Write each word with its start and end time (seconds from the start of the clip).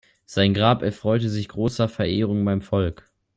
Sein 0.25 0.55
Grab 0.55 0.81
erfreute 0.81 1.29
sich 1.29 1.47
großer 1.47 1.87
Verehrung 1.87 2.43
beim 2.43 2.61
Volk. 2.63 3.07